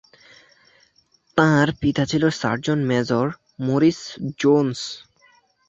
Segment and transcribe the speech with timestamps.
[1.37, 3.25] তাঁর পিতা ছিলেন সার্জন মেজর
[3.59, 3.99] মরিস
[4.39, 4.79] জোন্স।